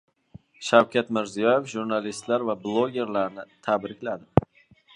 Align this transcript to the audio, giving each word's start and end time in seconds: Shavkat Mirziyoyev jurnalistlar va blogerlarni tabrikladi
Shavkat 0.67 1.11
Mirziyoyev 1.17 1.67
jurnalistlar 1.75 2.47
va 2.49 2.57
blogerlarni 2.65 3.45
tabrikladi 3.69 4.47